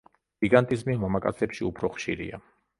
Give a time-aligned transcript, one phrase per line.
[0.45, 2.45] გიგანტიზმი მამაკაცებში უფრო ხშირია.